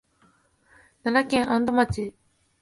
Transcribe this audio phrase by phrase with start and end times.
[1.03, 2.15] 奈良県安堵町